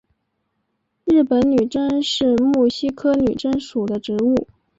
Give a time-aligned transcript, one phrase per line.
[1.05, 4.47] 日本女贞是木犀科女贞属的植物。